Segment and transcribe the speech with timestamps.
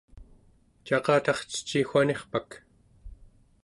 [0.85, 2.49] caqatarceci wanirpak?